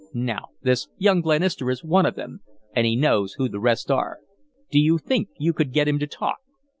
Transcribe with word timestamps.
Now, 0.15 0.45
this 0.63 0.87
young 0.97 1.21
Glenister 1.21 1.69
is 1.69 1.83
one 1.83 2.07
of 2.07 2.15
them, 2.15 2.41
and 2.75 2.87
he 2.87 2.95
knows 2.95 3.33
who 3.33 3.47
the 3.47 3.59
rest 3.59 3.91
are. 3.91 4.17
Do 4.71 4.79
you 4.79 4.97
think 4.97 5.29
you 5.37 5.53
could 5.53 5.71
get 5.71 5.87
him 5.87 5.99
to 5.99 6.07
talk?" 6.07 6.37